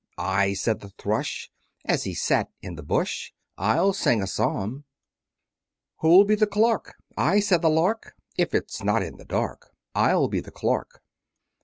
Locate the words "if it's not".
8.35-9.03